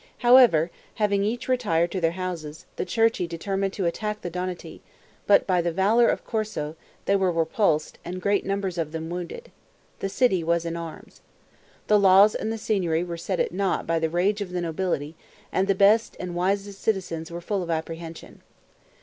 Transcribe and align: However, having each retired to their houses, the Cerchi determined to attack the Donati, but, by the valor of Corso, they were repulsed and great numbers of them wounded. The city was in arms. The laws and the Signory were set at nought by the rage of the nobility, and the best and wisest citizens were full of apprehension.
However, 0.17 0.71
having 0.95 1.23
each 1.23 1.47
retired 1.47 1.91
to 1.91 2.01
their 2.01 2.13
houses, 2.17 2.65
the 2.75 2.87
Cerchi 2.87 3.27
determined 3.27 3.73
to 3.73 3.85
attack 3.85 4.21
the 4.21 4.31
Donati, 4.31 4.81
but, 5.27 5.45
by 5.45 5.61
the 5.61 5.71
valor 5.71 6.07
of 6.07 6.25
Corso, 6.25 6.75
they 7.05 7.15
were 7.15 7.31
repulsed 7.31 7.99
and 8.03 8.19
great 8.19 8.43
numbers 8.43 8.79
of 8.79 8.93
them 8.93 9.11
wounded. 9.11 9.51
The 9.99 10.09
city 10.09 10.43
was 10.43 10.65
in 10.65 10.75
arms. 10.75 11.21
The 11.85 11.99
laws 11.99 12.33
and 12.33 12.51
the 12.51 12.57
Signory 12.57 13.03
were 13.03 13.15
set 13.15 13.39
at 13.39 13.51
nought 13.51 13.85
by 13.85 13.99
the 13.99 14.09
rage 14.09 14.41
of 14.41 14.53
the 14.53 14.61
nobility, 14.61 15.13
and 15.51 15.67
the 15.67 15.75
best 15.75 16.17
and 16.19 16.33
wisest 16.33 16.81
citizens 16.81 17.29
were 17.29 17.39
full 17.39 17.61
of 17.61 17.69
apprehension. 17.69 18.41